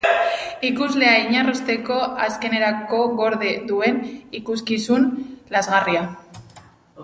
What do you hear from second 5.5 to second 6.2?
lazgarria.